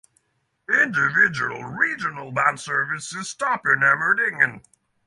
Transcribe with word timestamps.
Individual 0.67 1.59
Regionalbahn 1.61 2.57
services 2.57 3.29
stop 3.29 3.67
in 3.67 3.83
Emmendingen. 3.83 4.63